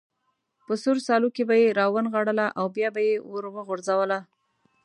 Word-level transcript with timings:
په 0.65 0.73
سور 0.81 0.97
سالو 1.07 1.27
کې 1.35 1.43
به 1.49 1.55
یې 1.61 1.67
را 1.79 1.85
ونغاړله 1.93 2.47
او 2.59 2.65
بیا 2.75 2.89
به 2.95 3.01
یې 3.07 3.15
وروغورځوله. 3.33 4.19